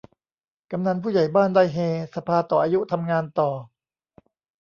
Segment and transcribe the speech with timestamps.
[0.71, 1.77] กำนันผู้ใหญ่บ้านได้เฮ
[2.15, 3.49] สภาต่ออายุ ทำงานต่อ